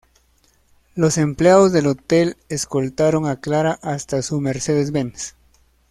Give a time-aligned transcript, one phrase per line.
[0.95, 5.35] Los empleados del hotel escoltaron a Clara hasta su Mercedes-Benz.